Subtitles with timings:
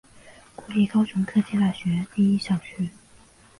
[0.55, 2.89] 国立高雄科技大学第一校区。